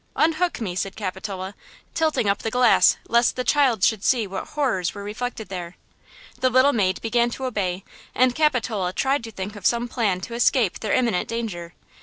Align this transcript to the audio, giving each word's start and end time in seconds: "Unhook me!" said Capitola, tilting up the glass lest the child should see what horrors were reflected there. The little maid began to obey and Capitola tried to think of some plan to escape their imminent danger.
"Unhook 0.15 0.59
me!" 0.59 0.73
said 0.75 0.95
Capitola, 0.95 1.53
tilting 1.93 2.27
up 2.27 2.39
the 2.39 2.49
glass 2.49 2.97
lest 3.07 3.35
the 3.35 3.43
child 3.43 3.83
should 3.83 4.03
see 4.03 4.25
what 4.25 4.47
horrors 4.47 4.95
were 4.95 5.03
reflected 5.03 5.47
there. 5.49 5.75
The 6.39 6.49
little 6.49 6.73
maid 6.73 6.99
began 7.03 7.29
to 7.29 7.45
obey 7.45 7.83
and 8.15 8.33
Capitola 8.33 8.93
tried 8.93 9.23
to 9.25 9.31
think 9.31 9.55
of 9.55 9.63
some 9.63 9.87
plan 9.87 10.19
to 10.21 10.33
escape 10.33 10.79
their 10.79 10.91
imminent 10.93 11.27
danger. 11.27 11.75